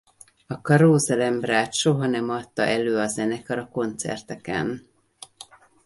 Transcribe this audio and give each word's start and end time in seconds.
A 0.47 0.61
Carouselambra-t 0.61 1.73
soha 1.73 2.07
nem 2.07 2.29
adta 2.29 2.61
elő 2.63 2.97
a 2.97 3.07
zenekar 3.07 3.57
a 3.57 3.67
koncerteken. 3.69 4.87